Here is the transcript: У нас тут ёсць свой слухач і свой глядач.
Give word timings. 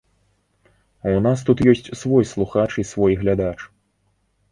У 1.11 1.11
нас 1.25 1.43
тут 1.49 1.57
ёсць 1.73 1.91
свой 2.01 2.23
слухач 2.31 2.65
і 2.85 2.87
свой 2.93 3.13
глядач. 3.21 3.59